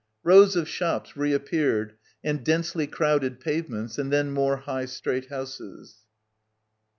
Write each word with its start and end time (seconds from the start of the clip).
Rows 0.23 0.55
of 0.55 0.67
shops 0.67 1.15
reappeared 1.15 1.93
and 2.23 2.43
densely 2.43 2.87
crowded 2.87 3.39
pavements, 3.39 3.99
and 3.99 4.11
then 4.11 4.31
more 4.31 4.57
high 4.57 4.85
straight 4.85 5.27
houses. 5.27 5.99